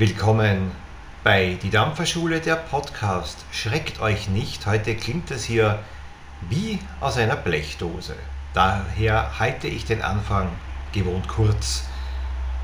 [0.00, 0.70] Willkommen
[1.24, 3.44] bei Die Dampferschule, der Podcast.
[3.52, 5.78] Schreckt euch nicht, heute klingt es hier
[6.48, 8.16] wie aus einer Blechdose.
[8.54, 10.48] Daher halte ich den Anfang
[10.92, 11.84] gewohnt kurz.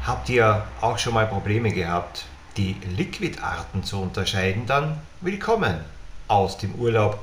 [0.06, 2.24] Habt ihr auch schon mal Probleme gehabt,
[2.56, 4.64] die Liquidarten zu unterscheiden?
[4.64, 5.80] Dann willkommen
[6.28, 7.22] aus dem Urlaub.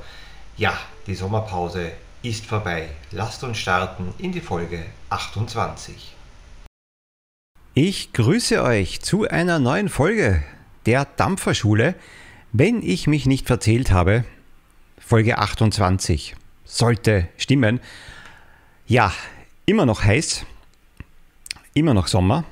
[0.56, 0.74] Ja,
[1.08, 1.90] die Sommerpause
[2.22, 2.88] ist vorbei.
[3.10, 6.14] Lasst uns starten in die Folge 28.
[7.76, 10.44] Ich grüße euch zu einer neuen Folge
[10.86, 11.96] der Dampferschule.
[12.52, 14.24] Wenn ich mich nicht verzählt habe,
[14.96, 17.80] Folge 28 sollte stimmen.
[18.86, 19.12] Ja,
[19.66, 20.46] immer noch heiß,
[21.74, 22.44] immer noch Sommer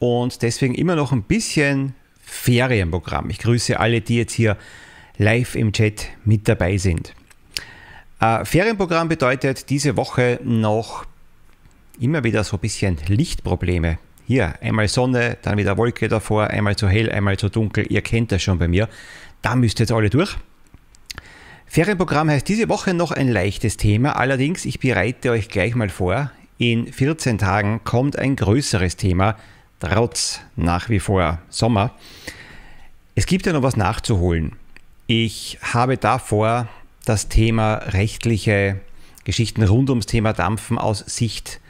[0.00, 1.94] und deswegen immer noch ein bisschen
[2.24, 3.30] Ferienprogramm.
[3.30, 4.56] Ich grüße alle, die jetzt hier
[5.18, 7.14] live im Chat mit dabei sind.
[8.18, 11.06] Äh, Ferienprogramm bedeutet diese Woche noch
[12.00, 16.88] immer wieder so ein bisschen Lichtprobleme hier, einmal Sonne, dann wieder Wolke davor, einmal zu
[16.88, 17.86] hell, einmal zu dunkel.
[17.90, 18.88] Ihr kennt das schon bei mir.
[19.42, 20.36] Da müsst ihr jetzt alle durch.
[21.66, 24.16] Ferienprogramm heißt diese Woche noch ein leichtes Thema.
[24.16, 26.30] Allerdings, ich bereite euch gleich mal vor.
[26.56, 29.36] In 14 Tagen kommt ein größeres Thema,
[29.80, 31.90] trotz nach wie vor Sommer.
[33.14, 34.52] Es gibt ja noch was nachzuholen.
[35.06, 36.68] Ich habe davor
[37.04, 38.80] das Thema rechtliche
[39.24, 41.60] Geschichten rund ums Thema Dampfen aus Sicht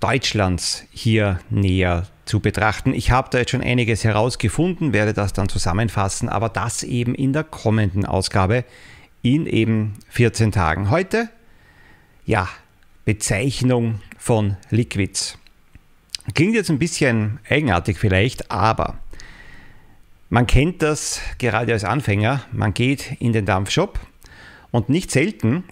[0.00, 2.92] Deutschlands hier näher zu betrachten.
[2.92, 7.32] Ich habe da jetzt schon einiges herausgefunden, werde das dann zusammenfassen, aber das eben in
[7.32, 8.64] der kommenden Ausgabe
[9.22, 10.90] in eben 14 Tagen.
[10.90, 11.28] Heute,
[12.24, 12.48] ja,
[13.04, 15.38] Bezeichnung von Liquids.
[16.34, 18.98] Klingt jetzt ein bisschen eigenartig vielleicht, aber
[20.28, 22.42] man kennt das gerade als Anfänger.
[22.50, 24.00] Man geht in den Dampfshop
[24.72, 25.64] und nicht selten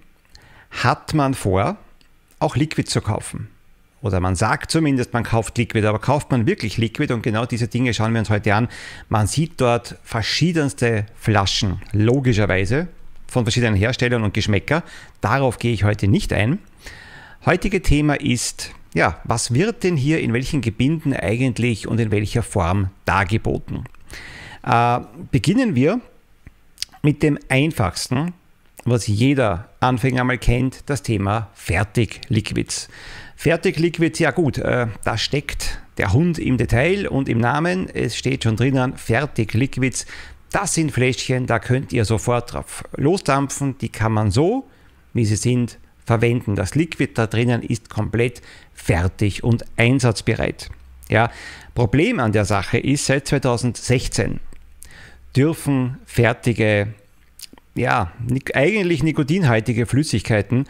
[0.71, 1.77] hat man vor,
[2.39, 3.49] auch Liquid zu kaufen.
[4.05, 7.11] Oder man sagt zumindest, man kauft Liquid, aber kauft man wirklich Liquid?
[7.11, 8.69] Und genau diese Dinge schauen wir uns heute an.
[9.09, 12.89] Man sieht dort verschiedenste Flaschen, logischerweise,
[13.27, 14.83] von verschiedenen Herstellern und Geschmäcker.
[15.23, 16.59] Darauf gehe ich heute nicht ein.
[17.47, 22.43] Heutige Thema ist, ja, was wird denn hier in welchen Gebinden eigentlich und in welcher
[22.43, 23.85] Form dargeboten?
[24.65, 25.01] Äh,
[25.31, 26.03] beginnen wir
[27.01, 28.35] mit dem einfachsten,
[28.85, 32.91] was jeder Anfänger mal kennt, das Thema Fertigliquids.
[33.37, 37.89] Fertigliquid, ja gut, äh, da steckt der Hund im Detail und im Namen.
[37.89, 40.07] Es steht schon drinnen, Fertigliquids.
[40.51, 43.77] Das sind Fläschchen, da könnt ihr sofort drauf losdampfen.
[43.79, 44.69] Die kann man so,
[45.13, 46.55] wie sie sind, verwenden.
[46.55, 48.43] Das Liquid da drinnen ist komplett
[48.73, 50.71] fertig und einsatzbereit.
[51.09, 51.31] Ja,
[51.75, 54.41] Problem an der Sache ist, seit 2016
[55.37, 56.95] dürfen fertige,
[57.75, 58.13] ja,
[58.55, 60.67] eigentlich nikotinhaltige Flüssigkeiten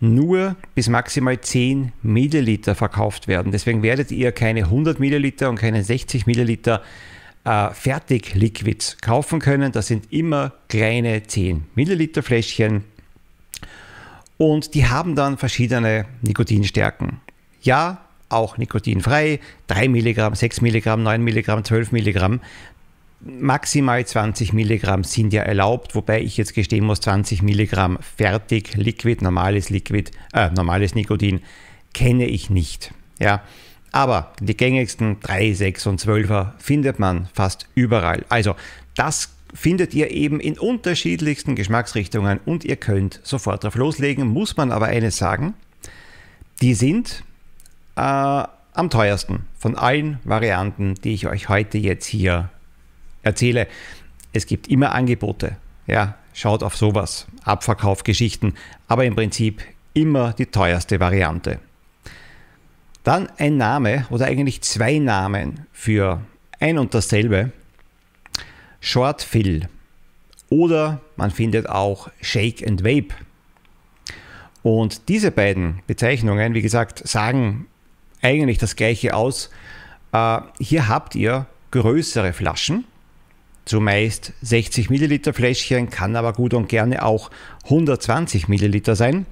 [0.00, 3.52] nur bis maximal 10 Milliliter verkauft werden.
[3.52, 6.82] Deswegen werdet ihr keine 100 Milliliter und keine 60 Milliliter
[7.44, 9.72] äh, Fertigliquids kaufen können.
[9.72, 12.84] Das sind immer kleine 10 Milliliter Fläschchen
[14.36, 17.20] und die haben dann verschiedene Nikotinstärken.
[17.62, 22.40] Ja, auch nikotinfrei, 3 Milligramm, 6 Milligramm, 9 Milligramm, 12 Milligramm
[23.26, 29.22] maximal 20 Milligramm sind ja erlaubt, wobei ich jetzt gestehen muss, 20 Milligramm fertig, Liquid,
[29.22, 31.40] normales Liquid, äh, normales Nikotin
[31.92, 32.92] kenne ich nicht.
[33.18, 33.42] Ja,
[33.92, 38.24] aber die gängigsten 3, 6 und 12er findet man fast überall.
[38.28, 38.54] Also
[38.94, 44.26] das findet ihr eben in unterschiedlichsten Geschmacksrichtungen und ihr könnt sofort drauf loslegen.
[44.26, 45.54] Muss man aber eines sagen,
[46.60, 47.24] die sind
[47.96, 52.50] äh, am teuersten von allen Varianten, die ich euch heute jetzt hier
[53.26, 53.66] erzähle,
[54.32, 55.56] es gibt immer Angebote.
[55.86, 58.54] Ja, schaut auf sowas, Abverkaufgeschichten,
[58.88, 59.62] aber im Prinzip
[59.94, 61.58] immer die teuerste Variante.
[63.04, 66.22] Dann ein Name oder eigentlich zwei Namen für
[66.58, 67.52] ein und dasselbe.
[68.80, 69.68] Short Fill
[70.48, 73.14] oder man findet auch Shake and Vape.
[74.62, 77.66] Und diese beiden Bezeichnungen, wie gesagt, sagen
[78.22, 79.50] eigentlich das gleiche aus.
[80.12, 82.84] Äh, hier habt ihr größere Flaschen,
[83.66, 87.30] zumeist 60 Milliliter Fläschchen, kann aber gut und gerne auch
[87.64, 89.26] 120 Milliliter sein.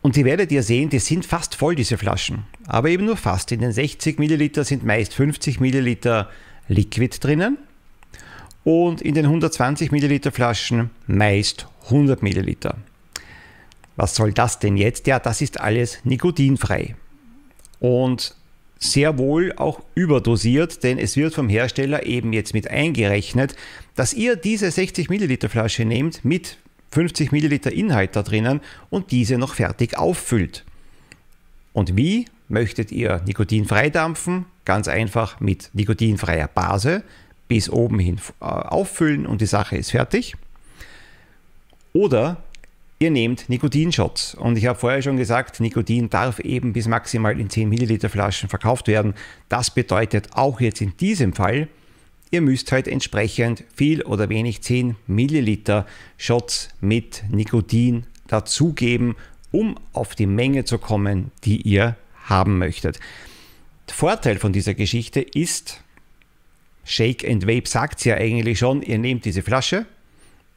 [0.00, 2.44] Und die werdet ihr sehen, die sind fast voll, diese Flaschen.
[2.66, 3.52] Aber eben nur fast.
[3.52, 6.30] In den 60 Milliliter sind meist 50 Milliliter
[6.68, 7.58] Liquid drinnen.
[8.64, 12.78] Und in den 120 Milliliter Flaschen meist 100 Milliliter.
[13.96, 15.06] Was soll das denn jetzt?
[15.06, 16.96] Ja, das ist alles nikotinfrei.
[17.78, 18.34] Und
[18.82, 23.54] sehr wohl auch überdosiert, denn es wird vom Hersteller eben jetzt mit eingerechnet,
[23.94, 26.58] dass ihr diese 60 Milliliter Flasche nehmt mit
[26.90, 30.64] 50 Milliliter Inhalt da drinnen und diese noch fertig auffüllt.
[31.72, 37.02] Und wie möchtet ihr nikotinfrei dampfen, ganz einfach mit nikotinfreier Base
[37.48, 40.34] bis oben hin äh, auffüllen und die Sache ist fertig.
[41.92, 42.42] Oder
[43.02, 44.34] ihr nehmt Nikotinshots.
[44.34, 48.48] Und ich habe vorher schon gesagt, Nikotin darf eben bis maximal in 10 Milliliter Flaschen
[48.48, 49.14] verkauft werden.
[49.48, 51.68] Das bedeutet auch jetzt in diesem Fall,
[52.30, 55.84] ihr müsst halt entsprechend viel oder wenig 10 Milliliter
[56.16, 59.16] Shots mit Nikotin dazugeben,
[59.50, 63.00] um auf die Menge zu kommen, die ihr haben möchtet.
[63.88, 65.82] Der Vorteil von dieser Geschichte ist,
[66.84, 69.86] Shake and Vape sagt es ja eigentlich schon, ihr nehmt diese Flasche,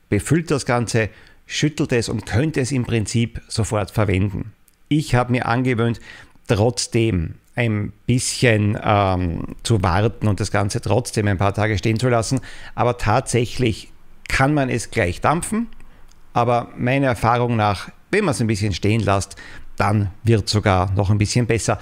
[0.10, 1.10] befüllt das Ganze,
[1.46, 4.54] schüttelt es und könnt es im Prinzip sofort verwenden.
[4.88, 6.00] Ich habe mir angewöhnt,
[6.48, 12.10] trotzdem ein bisschen ähm, zu warten und das Ganze trotzdem ein paar Tage stehen zu
[12.10, 12.42] lassen.
[12.76, 13.92] Aber tatsächlich
[14.28, 15.68] kann man es gleich dampfen.
[16.34, 19.38] Aber meiner Erfahrung nach, wenn man es ein bisschen stehen lässt,
[19.78, 21.80] dann wird sogar noch ein bisschen besser.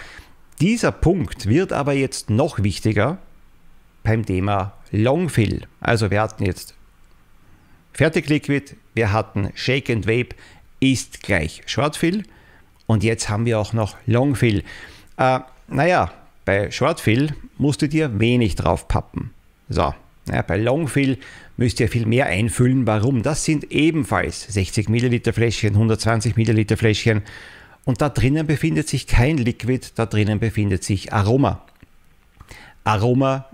[0.61, 3.17] Dieser Punkt wird aber jetzt noch wichtiger
[4.03, 5.67] beim Thema Longfill.
[5.79, 6.75] Also wir hatten jetzt
[7.93, 10.35] Fertigliquid, wir hatten Shake and Vape
[10.79, 12.23] ist gleich Shortfill
[12.87, 14.63] und jetzt haben wir auch noch Longfill.
[15.17, 16.11] Äh, naja,
[16.45, 19.31] bei Shortfill musst du dir wenig drauf pappen.
[19.69, 19.93] So,
[20.27, 21.17] ja, bei Longfill
[21.55, 22.85] müsst ihr viel mehr einfüllen.
[22.87, 23.23] Warum?
[23.23, 27.21] Das sind ebenfalls 60 Milliliter Fläschchen, 120 Milliliter Fläschchen
[27.85, 31.63] und da drinnen befindet sich kein Liquid, da drinnen befindet sich Aroma.
[32.83, 33.45] Aroma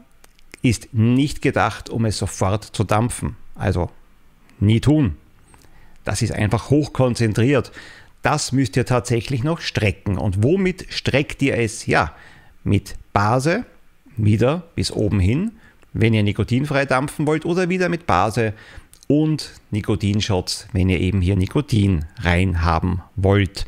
[0.62, 3.36] ist nicht gedacht, um es sofort zu dampfen.
[3.56, 3.90] Also
[4.62, 5.18] nie tun.
[6.04, 7.72] Das ist einfach hochkonzentriert.
[8.22, 10.18] Das müsst ihr tatsächlich noch strecken.
[10.18, 11.86] Und womit streckt ihr es?
[11.86, 12.14] Ja,
[12.64, 13.66] mit Base,
[14.18, 15.52] wieder bis oben hin,
[15.94, 18.54] wenn ihr nikotinfrei dampfen wollt, oder wieder mit Base
[19.08, 23.66] und Nikotinshots, wenn ihr eben hier Nikotin rein haben wollt.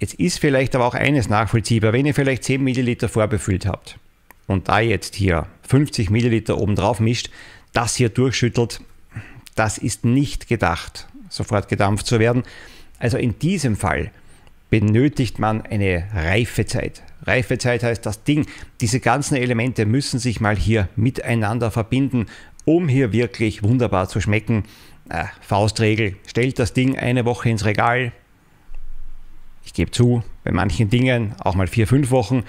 [0.00, 3.98] Jetzt ist vielleicht aber auch eines nachvollziehbar, wenn ihr vielleicht 10 Milliliter vorbefüllt habt
[4.46, 7.30] und da jetzt hier 50 Milliliter obendrauf mischt,
[7.72, 8.80] das hier durchschüttelt,
[9.54, 12.42] das ist nicht gedacht, sofort gedampft zu werden.
[12.98, 14.10] Also in diesem Fall
[14.70, 17.02] benötigt man eine Reifezeit.
[17.26, 18.46] Reifezeit heißt, das Ding,
[18.80, 22.26] diese ganzen Elemente müssen sich mal hier miteinander verbinden,
[22.64, 24.64] um hier wirklich wunderbar zu schmecken.
[25.08, 28.12] Äh, Faustregel, stellt das Ding eine Woche ins Regal.
[29.64, 32.44] Ich gebe zu, bei manchen Dingen auch mal vier, fünf Wochen.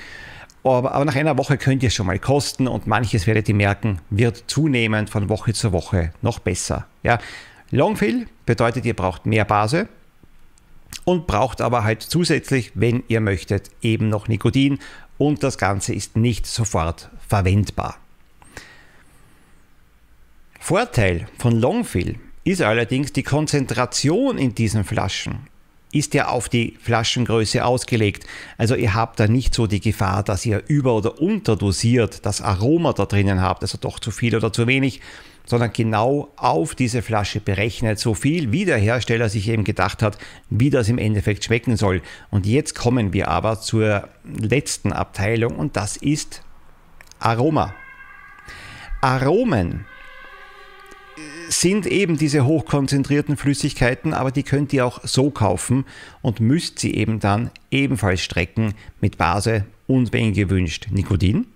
[0.66, 4.02] Aber, nach einer Woche könnt ihr es schon mal kosten und manches werdet ihr merken,
[4.10, 6.88] wird zunehmend von Woche zu Woche noch besser.
[7.04, 7.20] Ja.
[7.70, 9.88] Longfill bedeutet, ihr braucht mehr Base
[11.04, 14.80] und braucht aber halt zusätzlich, wenn ihr möchtet, eben noch Nikotin
[15.20, 17.98] und das Ganze ist nicht sofort verwendbar.
[20.60, 25.48] Vorteil von Longfill ist allerdings die Konzentration in diesen Flaschen
[25.96, 28.26] ist ja auf die Flaschengröße ausgelegt.
[28.58, 32.92] Also ihr habt da nicht so die Gefahr, dass ihr über- oder unterdosiert das Aroma
[32.92, 35.00] da drinnen habt, also doch zu viel oder zu wenig,
[35.46, 40.18] sondern genau auf diese Flasche berechnet, so viel wie der Hersteller sich eben gedacht hat,
[40.50, 42.02] wie das im Endeffekt schmecken soll.
[42.30, 46.42] Und jetzt kommen wir aber zur letzten Abteilung und das ist
[47.20, 47.74] Aroma.
[49.02, 49.86] Aromen
[51.50, 55.86] sind eben diese hochkonzentrierten Flüssigkeiten, aber die könnt ihr auch so kaufen
[56.22, 61.48] und müsst sie eben dann ebenfalls strecken mit Base und wenn gewünscht Nikotin.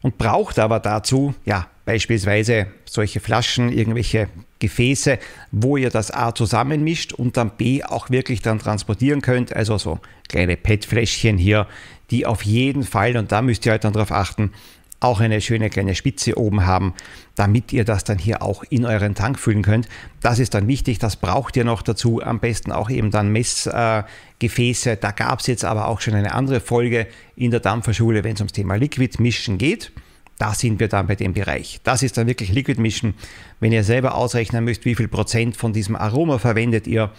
[0.00, 4.28] Und braucht aber dazu, ja, beispielsweise solche Flaschen, irgendwelche
[4.58, 5.18] Gefäße,
[5.50, 9.54] wo ihr das A zusammenmischt und dann B auch wirklich dann transportieren könnt.
[9.54, 11.66] Also so kleine PET-Fläschchen hier,
[12.10, 14.52] die auf jeden Fall, und da müsst ihr halt dann darauf achten,
[15.00, 16.94] auch eine schöne kleine Spitze oben haben,
[17.36, 19.88] damit ihr das dann hier auch in euren Tank füllen könnt.
[20.20, 22.20] Das ist dann wichtig, das braucht ihr noch dazu.
[22.22, 24.96] Am besten auch eben dann Messgefäße.
[24.96, 28.40] da gab es jetzt aber auch schon eine andere Folge in der Dampferschule, wenn es
[28.40, 29.92] ums Thema Liquid Mischen geht.
[30.38, 31.80] Da sind wir dann bei dem Bereich.
[31.82, 33.14] Das ist dann wirklich Liquid Mischen.
[33.60, 37.10] Wenn ihr selber ausrechnen müsst, wie viel Prozent von diesem Aroma verwendet ihr,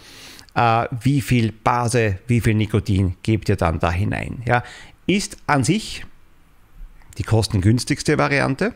[0.54, 4.42] äh, wie viel Base, wie viel Nikotin gebt ihr dann da hinein.
[4.46, 4.62] Ja,
[5.06, 6.04] ist an sich
[7.18, 8.74] die kostengünstigste Variante.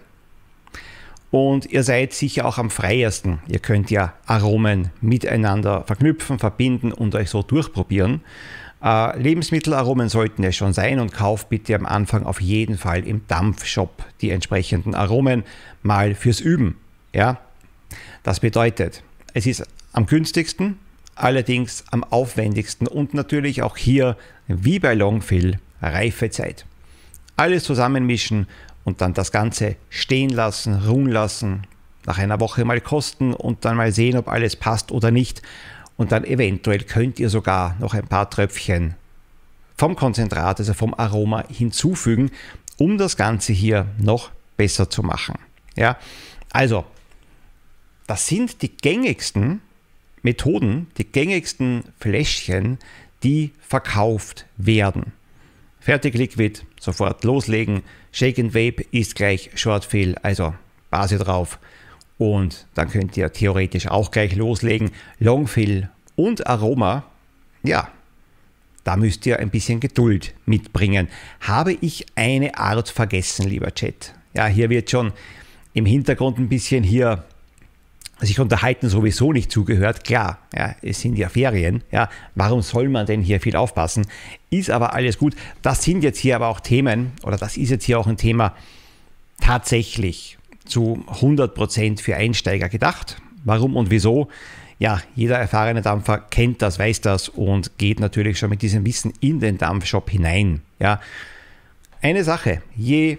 [1.31, 3.41] Und ihr seid sicher auch am freiesten.
[3.49, 8.21] Ihr könnt ja Aromen miteinander verknüpfen, verbinden und euch so durchprobieren.
[8.85, 13.27] Äh, Lebensmittelaromen sollten es schon sein und kauft bitte am Anfang auf jeden Fall im
[13.27, 15.43] Dampfshop die entsprechenden Aromen
[15.83, 16.77] mal fürs Üben.
[17.13, 17.41] Ja?
[18.23, 20.79] Das bedeutet, es ist am günstigsten,
[21.17, 26.65] allerdings am aufwendigsten und natürlich auch hier, wie bei Longfill, Reifezeit
[27.37, 28.47] alles zusammenmischen
[28.85, 31.67] und dann das Ganze stehen lassen, ruhen lassen,
[32.07, 35.43] nach einer Woche mal kosten und dann mal sehen, ob alles passt oder nicht.
[35.97, 38.95] Und dann eventuell könnt ihr sogar noch ein paar Tröpfchen
[39.77, 42.31] vom Konzentrat, also vom Aroma hinzufügen,
[42.79, 45.37] um das Ganze hier noch besser zu machen.
[45.77, 45.97] Ja,
[46.51, 46.85] also,
[48.07, 49.61] das sind die gängigsten
[50.23, 52.79] Methoden, die gängigsten Fläschchen,
[53.23, 55.13] die verkauft werden.
[55.85, 57.83] Fertig Liquid, sofort loslegen.
[58.11, 60.55] Shake and Vape ist gleich Shortfill, also
[60.89, 61.59] Base drauf.
[62.17, 64.93] Und dann könnt ihr theoretisch auch gleich loslegen.
[65.19, 67.05] Longfill und Aroma,
[67.63, 67.89] ja,
[68.83, 71.09] da müsst ihr ein bisschen Geduld mitbringen.
[71.43, 74.15] Habe ich eine Art vergessen, lieber Chat?
[74.33, 75.13] Ja, hier wird schon
[75.75, 77.25] im Hintergrund ein bisschen hier
[78.21, 80.05] sich unterhalten sowieso nicht zugehört.
[80.05, 81.83] Klar, ja, es sind ja Ferien.
[81.91, 84.07] Ja, warum soll man denn hier viel aufpassen?
[84.51, 85.35] Ist aber alles gut.
[85.63, 88.55] Das sind jetzt hier aber auch Themen, oder das ist jetzt hier auch ein Thema
[89.41, 93.21] tatsächlich zu 100% für Einsteiger gedacht.
[93.45, 94.29] Warum und wieso?
[94.79, 99.13] Ja, jeder erfahrene Dampfer kennt das, weiß das und geht natürlich schon mit diesem Wissen
[99.21, 100.63] in den Dampfshop hinein.
[100.79, 101.01] Ja,
[102.01, 103.19] eine Sache, je,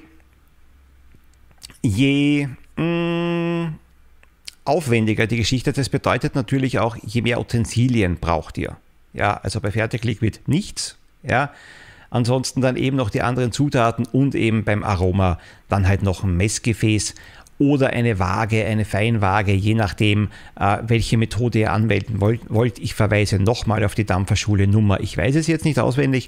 [1.81, 3.75] je mh, mm,
[4.65, 8.77] aufwendiger die Geschichte, das bedeutet natürlich auch, je mehr Utensilien braucht ihr.
[9.13, 10.97] Ja, also bei Fertigliquid nichts.
[11.23, 11.51] Ja,
[12.09, 16.35] ansonsten dann eben noch die anderen Zutaten und eben beim Aroma dann halt noch ein
[16.35, 17.15] Messgefäß
[17.57, 20.29] oder eine Waage, eine Feinwaage, je nachdem,
[20.59, 22.41] äh, welche Methode ihr anwenden wollt.
[22.49, 22.79] wollt.
[22.79, 24.99] Ich verweise nochmal auf die Dampferschule Nummer.
[24.99, 26.27] Ich weiß es jetzt nicht auswendig,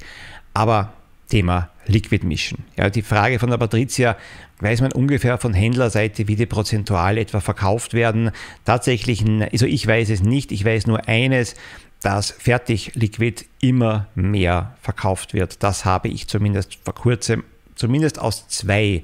[0.53, 0.93] aber
[1.27, 2.63] Thema Liquid Mission.
[2.77, 4.17] Ja, die Frage von der Patricia,
[4.59, 8.31] weiß man ungefähr von Händlerseite, wie die prozentual etwa verkauft werden?
[8.65, 10.51] Tatsächlich, also ich weiß es nicht.
[10.51, 11.55] Ich weiß nur eines,
[12.01, 15.63] dass Fertig-Liquid immer mehr verkauft wird.
[15.63, 17.43] Das habe ich zumindest vor kurzem,
[17.75, 19.03] zumindest aus zwei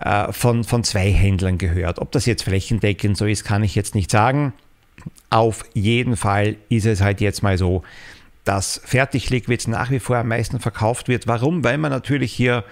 [0.00, 1.98] äh, von, von zwei Händlern gehört.
[1.98, 4.52] Ob das jetzt flächendeckend so ist, kann ich jetzt nicht sagen.
[5.30, 7.82] Auf jeden Fall ist es halt jetzt mal so,
[8.48, 11.26] dass Fertigliquids nach wie vor am meisten verkauft wird.
[11.26, 11.64] Warum?
[11.64, 12.64] Weil man natürlich hier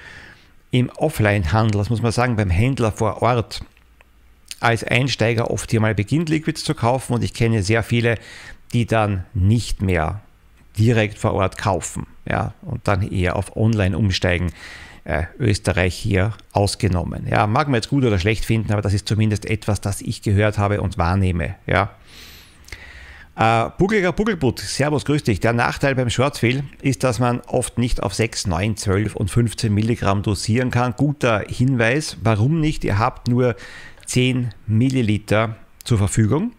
[0.71, 3.61] im Offline-Handel, das muss man sagen, beim Händler vor Ort
[4.59, 8.18] als Einsteiger oft hier mal beginnt, Liquids zu kaufen und ich kenne sehr viele,
[8.73, 10.23] die dann nicht mehr
[10.78, 14.52] direkt vor Ort kaufen ja, und dann eher auf Online umsteigen
[15.04, 17.26] äh, Österreich hier ausgenommen.
[17.30, 20.23] Ja, mag man jetzt gut oder schlecht finden, aber das ist zumindest etwas, das ich
[20.23, 21.56] gehört habe und wahrnehme.
[21.66, 21.90] Ja.
[23.37, 25.40] Äh, Buckeliger Buckelbutt, Servus, grüß dich.
[25.40, 29.73] Der Nachteil beim Shortfill ist, dass man oft nicht auf 6, 9, 12 und 15
[29.73, 30.95] Milligramm dosieren kann.
[30.97, 32.83] Guter Hinweis, warum nicht?
[32.85, 33.55] Ihr habt nur
[34.07, 36.52] 10 Milliliter zur Verfügung.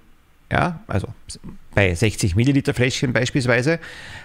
[0.51, 1.07] Ja, also
[1.73, 3.79] bei 60 Milliliter Fläschchen beispielsweise,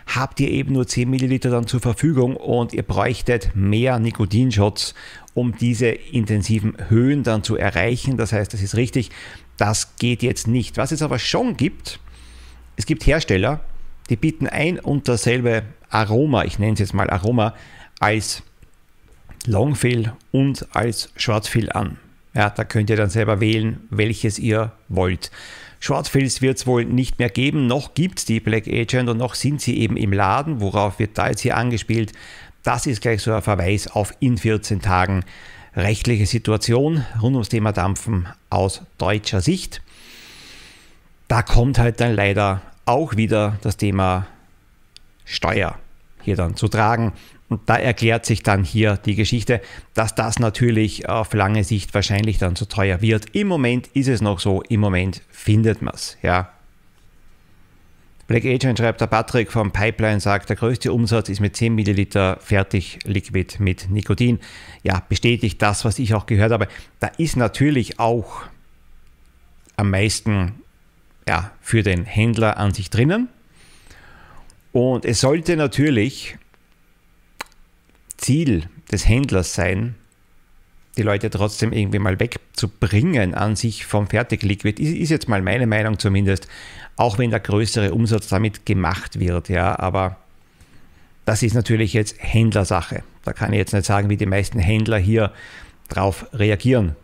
[0.06, 4.94] habt ihr eben nur 10 Milliliter dann zur Verfügung und ihr bräuchtet mehr Nikotinshots,
[5.34, 8.18] um diese intensiven Höhen dann zu erreichen.
[8.18, 9.10] Das heißt, das ist richtig,
[9.56, 10.76] das geht jetzt nicht.
[10.76, 11.98] Was es aber schon gibt,
[12.76, 13.60] es gibt Hersteller,
[14.10, 17.54] die bieten ein und dasselbe Aroma, ich nenne es jetzt mal Aroma,
[18.00, 18.42] als
[19.46, 21.98] Longfill und als Shortfill an.
[22.34, 25.30] Ja, da könnt ihr dann selber wählen, welches ihr wollt.
[25.80, 29.34] Shortfills wird es wohl nicht mehr geben, noch gibt es die Black Agent und noch
[29.34, 30.60] sind sie eben im Laden.
[30.60, 32.12] Worauf wird da jetzt hier angespielt?
[32.62, 35.24] Das ist gleich so ein Verweis auf in 14 Tagen
[35.74, 39.82] rechtliche Situation rund ums Thema Dampfen aus deutscher Sicht.
[41.32, 44.26] Da kommt halt dann leider auch wieder das Thema
[45.24, 45.78] Steuer
[46.20, 47.14] hier dann zu tragen.
[47.48, 49.62] Und da erklärt sich dann hier die Geschichte,
[49.94, 53.34] dass das natürlich auf lange Sicht wahrscheinlich dann zu teuer wird.
[53.34, 56.18] Im Moment ist es noch so, im Moment findet man es.
[56.20, 56.52] Ja.
[58.26, 62.36] Black Agent schreibt der Patrick vom Pipeline, sagt, der größte Umsatz ist mit 10 Milliliter
[62.42, 64.38] Fertig-Liquid mit Nikotin.
[64.82, 66.68] Ja, bestätigt das, was ich auch gehört habe.
[67.00, 68.42] Da ist natürlich auch
[69.76, 70.61] am meisten
[71.28, 73.28] ja, für den Händler an sich drinnen.
[74.72, 76.38] Und es sollte natürlich
[78.16, 79.94] Ziel des Händlers sein,
[80.96, 85.66] die Leute trotzdem irgendwie mal wegzubringen an sich vom Fertigliquid, ist, ist jetzt mal meine
[85.66, 86.48] Meinung zumindest,
[86.96, 90.18] auch wenn der größere Umsatz damit gemacht wird, ja, aber
[91.24, 93.02] das ist natürlich jetzt Händlersache.
[93.24, 95.32] Da kann ich jetzt nicht sagen, wie die meisten Händler hier
[95.88, 96.96] drauf reagieren.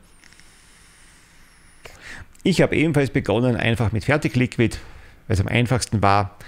[2.48, 4.78] Ich habe ebenfalls begonnen, einfach mit Fertigliquid,
[5.26, 6.38] weil es am einfachsten war,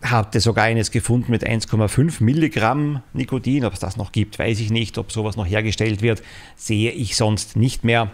[0.00, 3.66] hatte sogar eines gefunden mit 1,5 Milligramm Nikotin.
[3.66, 4.96] Ob es das noch gibt, weiß ich nicht.
[4.96, 6.22] Ob sowas noch hergestellt wird,
[6.56, 8.10] sehe ich sonst nicht mehr.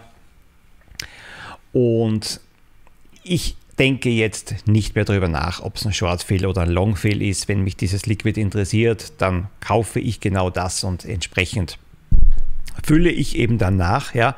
[1.71, 2.41] Und
[3.23, 7.47] ich denke jetzt nicht mehr darüber nach, ob es ein Shortfill oder ein Longfill ist.
[7.47, 11.79] Wenn mich dieses Liquid interessiert, dann kaufe ich genau das und entsprechend
[12.83, 14.13] fülle ich eben dann nach.
[14.13, 14.35] Ja.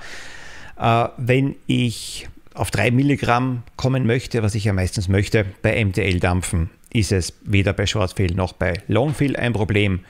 [0.77, 6.69] Äh, wenn ich auf 3 Milligramm kommen möchte, was ich ja meistens möchte bei MTL-Dampfen,
[6.91, 10.01] ist es weder bei Shortfill noch bei Longfill ein Problem.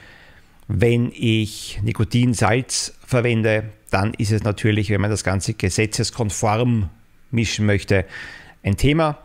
[0.68, 6.90] Wenn ich Nikotinsalz verwende, dann ist es natürlich, wenn man das Ganze gesetzeskonform
[7.32, 8.06] mischen möchte,
[8.64, 9.18] ein Thema,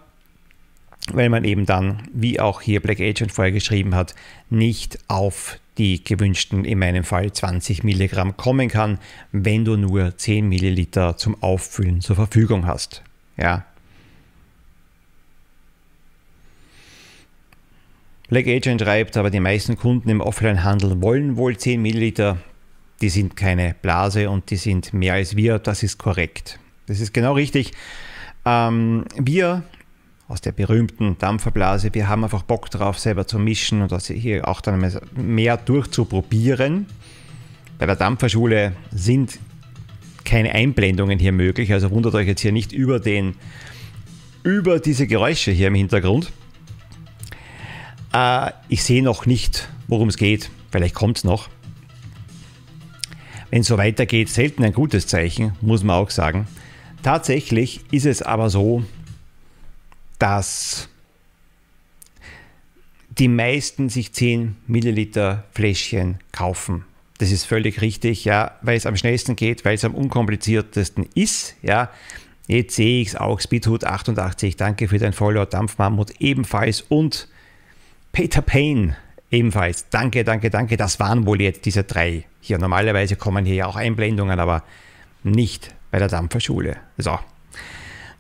[1.13, 4.15] weil man eben dann, wie auch hier Black Agent vorher geschrieben hat,
[4.51, 8.99] nicht auf die gewünschten, in meinem Fall 20 Milligramm kommen kann,
[9.33, 13.03] wenn du nur 10 Milliliter zum Auffüllen zur Verfügung hast.
[13.37, 13.67] Ja.
[18.29, 22.39] Black Agent schreibt, aber die meisten Kunden im Offline-Handel wollen wohl 10 Milliliter.
[23.01, 25.59] Die sind keine Blase und die sind mehr als wir.
[25.59, 26.59] Das ist korrekt.
[26.87, 27.73] Das ist genau richtig.
[28.47, 29.65] Ähm, wir
[30.29, 31.93] aus der berühmten Dampferblase.
[31.93, 36.87] Wir haben einfach Bock drauf, selber zu mischen und das hier auch dann mehr durchzuprobieren.
[37.79, 39.39] Bei der Dampferschule sind
[40.25, 43.35] keine Einblendungen hier möglich, also wundert euch jetzt hier nicht über den
[44.43, 46.31] über diese Geräusche hier im Hintergrund.
[48.13, 50.51] Äh, ich sehe noch nicht, worum es geht.
[50.71, 51.49] Vielleicht kommt es noch.
[53.51, 56.47] Wenn es so weitergeht, selten ein gutes Zeichen, muss man auch sagen.
[57.03, 58.85] Tatsächlich ist es aber so,
[60.19, 60.89] dass
[63.19, 66.85] die meisten sich 10 Milliliter Fläschchen kaufen.
[67.19, 71.55] Das ist völlig richtig, ja, weil es am schnellsten geht, weil es am unkompliziertesten ist,
[71.63, 71.91] ja.
[72.47, 77.29] Jetzt sehe ich es auch, Speedhood 88, danke für dein Follow, Dampfmammut ebenfalls und
[78.13, 78.97] Peter Payne
[79.31, 82.25] ebenfalls, danke, danke, danke, das waren wohl jetzt diese drei.
[82.41, 84.63] Hier, normalerweise kommen hier ja auch Einblendungen, aber
[85.23, 86.77] nicht bei der Dampferschule.
[86.99, 87.19] So.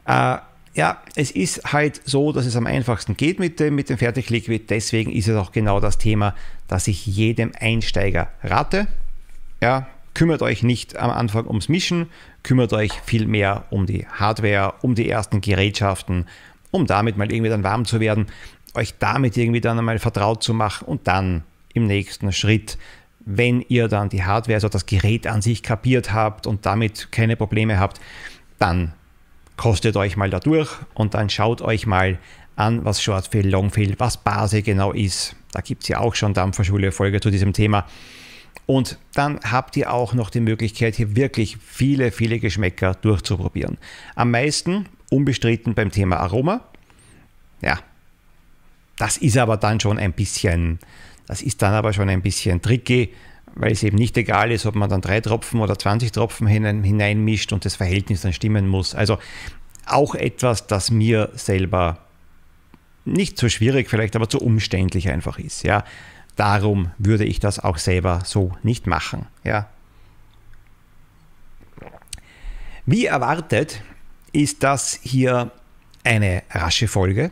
[0.07, 0.39] Äh,
[0.75, 4.71] ja, es ist halt so, dass es am einfachsten geht mit dem, mit dem Fertigliquid.
[4.71, 6.35] Deswegen ist es auch genau das Thema,
[6.67, 8.89] das ich jedem Einsteiger rate.
[9.63, 12.09] Ja, kümmert euch nicht am Anfang ums Mischen,
[12.43, 16.27] kümmert euch vielmehr um die Hardware, um die ersten Gerätschaften,
[16.73, 18.27] um damit mal irgendwie dann warm zu werden,
[18.75, 22.79] euch damit irgendwie dann einmal vertraut zu machen und dann im nächsten Schritt,
[23.25, 27.37] wenn ihr dann die Hardware, also das Gerät an sich kapiert habt und damit keine
[27.37, 28.01] Probleme habt,
[28.59, 28.93] dann
[29.57, 32.19] kostet euch mal da durch und dann schaut euch mal
[32.57, 35.37] an, was Shortfill, Longfill, was Base genau ist.
[35.53, 37.87] Da gibt es ja auch schon Dampferschule-Folge zu diesem Thema.
[38.67, 43.79] Und dann habt ihr auch noch die Möglichkeit, hier wirklich viele, viele Geschmäcker durchzuprobieren.
[44.15, 46.63] Am meisten unbestritten beim Thema Aroma.
[47.61, 47.79] Ja,
[48.97, 50.79] das ist aber dann schon ein bisschen,
[51.27, 53.13] das ist dann aber schon ein bisschen tricky,
[53.55, 57.53] weil es eben nicht egal ist, ob man dann drei Tropfen oder 20 Tropfen hineinmischt
[57.53, 58.95] und das Verhältnis dann stimmen muss.
[58.95, 59.19] Also
[59.87, 61.99] auch etwas, das mir selber
[63.05, 65.63] nicht so schwierig, vielleicht aber zu umständlich einfach ist.
[65.63, 65.85] Ja,
[66.37, 69.27] darum würde ich das auch selber so nicht machen.
[69.45, 69.69] Ja.
[72.87, 73.83] Wie erwartet
[74.33, 75.53] ist das hier
[76.03, 77.31] eine rasche Folge,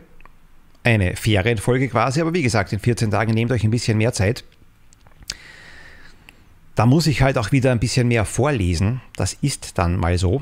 [0.83, 4.43] eine Ferienfolge quasi, aber wie gesagt, in 14 Tagen nehmt euch ein bisschen mehr Zeit
[6.75, 9.01] da muss ich halt auch wieder ein bisschen mehr vorlesen.
[9.15, 10.41] Das ist dann mal so.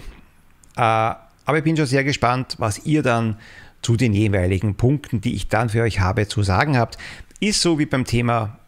[0.75, 3.37] Äh, aber ich bin schon sehr gespannt, was ihr dann
[3.81, 6.97] zu den jeweiligen Punkten, die ich dann für euch habe, zu sagen habt.
[7.39, 8.59] Ist so wie beim Thema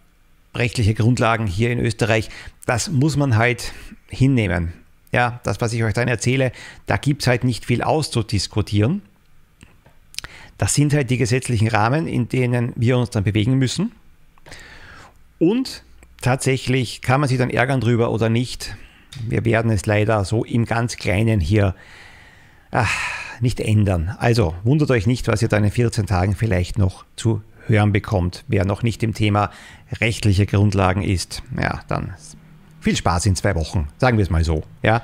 [0.56, 2.30] rechtliche Grundlagen hier in Österreich.
[2.65, 3.73] Das muss man halt
[4.10, 4.73] hinnehmen.
[5.12, 6.52] Ja, das, was ich euch dann erzähle,
[6.88, 9.04] da gibt es halt nicht viel auszudiskutieren.
[10.58, 13.91] Das sind halt die gesetzlichen Rahmen, in denen wir uns dann bewegen müssen.
[15.39, 15.84] Und
[16.23, 18.75] tatsächlich kann man sich dann ärgern drüber oder nicht.
[19.27, 21.75] Wir werden es leider so im ganz Kleinen hier
[22.71, 22.91] ach,
[23.39, 24.15] nicht ändern.
[24.17, 28.43] Also wundert euch nicht, was ihr dann in 14 Tagen vielleicht noch zu hören bekommt.
[28.47, 29.51] Wer noch nicht im Thema
[29.99, 32.13] rechtliche Grundlagen ist, ja, dann
[32.81, 34.63] viel Spaß in zwei Wochen, sagen wir es mal so.
[34.81, 35.03] Ja,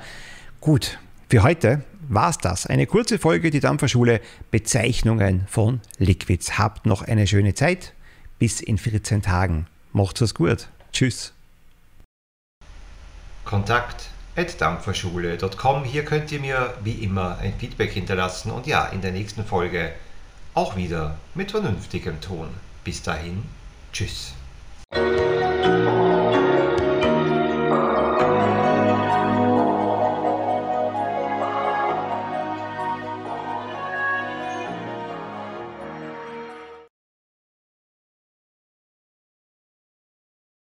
[0.60, 2.66] gut, für heute war es das.
[2.66, 6.58] Eine kurze Folge, die Dampferschule, Bezeichnungen von Liquids.
[6.58, 7.94] Habt noch eine schöne Zeit.
[8.38, 9.66] Bis in 14 Tagen.
[9.92, 10.68] Macht's es gut.
[10.92, 11.32] Tschüss.
[13.44, 14.10] Kontakt
[14.58, 15.84] dampferschule.com.
[15.84, 19.92] Hier könnt ihr mir wie immer ein Feedback hinterlassen und ja, in der nächsten Folge
[20.54, 22.48] auch wieder mit vernünftigem Ton.
[22.84, 23.42] Bis dahin,
[23.92, 24.32] tschüss.